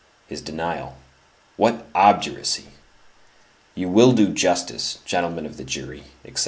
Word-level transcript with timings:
His 0.25 0.41
denial. 0.41 0.97
What 1.57 1.85
obduracy! 1.93 2.69
You 3.75 3.87
will 3.87 4.13
do 4.13 4.29
justice, 4.29 4.97
gentlemen 5.05 5.45
of 5.45 5.57
the 5.57 5.63
jury, 5.63 6.05
etc. 6.25 6.39